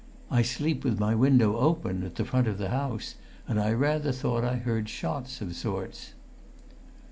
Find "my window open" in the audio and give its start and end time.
0.99-2.01